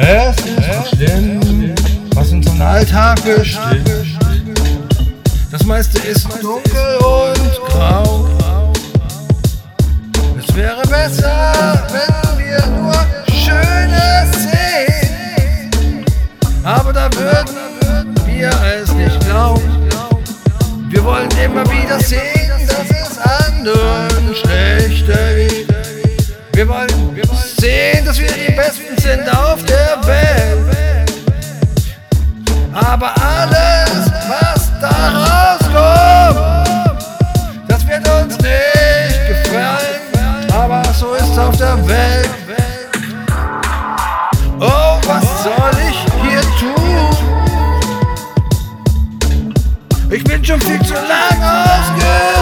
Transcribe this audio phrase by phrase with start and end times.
[0.00, 1.74] Es ist schlimm,
[2.14, 2.30] was
[2.60, 3.90] Alltag bestimmt.
[5.50, 7.37] Das meiste ist dunkel und
[23.58, 25.68] anderen schlechter geht.
[26.52, 26.88] Wir wollen
[27.58, 31.12] sehen, dass wir die Besten sind auf der Welt.
[32.72, 37.02] Aber alles, was daraus kommt,
[37.68, 40.52] das wird uns nicht gefallen.
[40.52, 42.28] Aber so ist auf der Welt.
[44.60, 47.16] Oh, was soll ich hier tun?
[50.10, 52.37] Ich bin schon viel zu lang ausgeruht.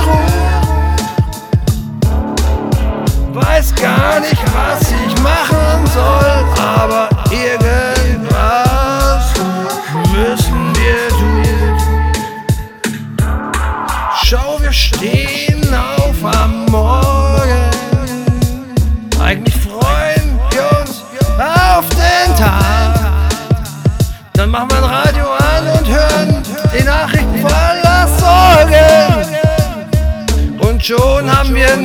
[24.56, 29.26] Dann machen wir ein Radio an und hören die Nachrichten voller Sorgen.
[30.66, 31.76] Und schon haben wir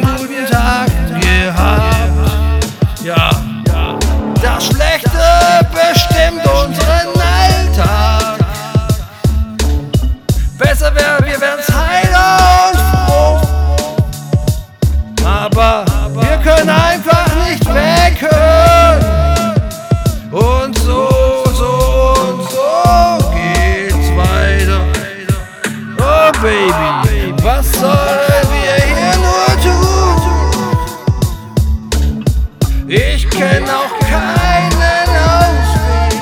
[27.82, 30.22] Sollen wir hier nur tun?
[32.88, 35.10] Ich kenn auch keinen
[35.40, 36.22] Ausweg.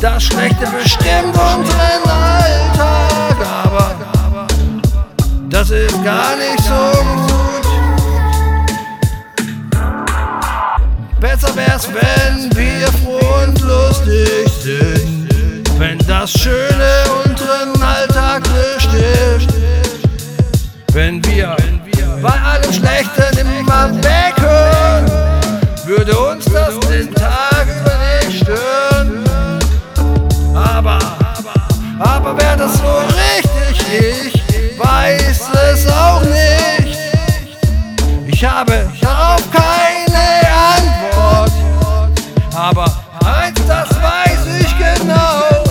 [0.00, 4.48] Das Schlechte bestimmt unseren Alltag, aber
[5.48, 7.66] das ist gar nicht so gut.
[11.20, 15.28] Besser wär's, wenn wir froh und lustig sind,
[15.78, 17.81] wenn das Schöne unseren
[38.62, 40.40] habe darauf keine
[40.76, 41.52] Antwort.
[42.54, 42.84] Aber
[43.24, 45.64] eins, das weiß ich genau.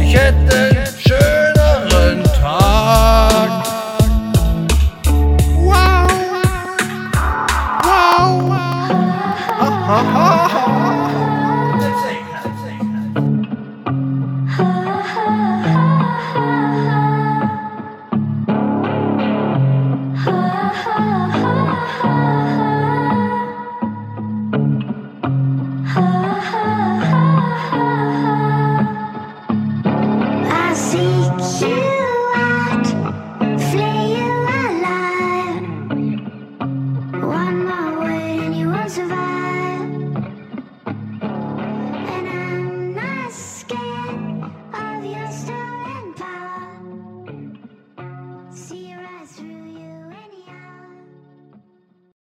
[0.00, 3.50] Ich hätte einen schöneren Tag.
[5.54, 6.08] Wow.
[7.84, 8.52] Wow.
[9.60, 10.57] Ha, ha, ha.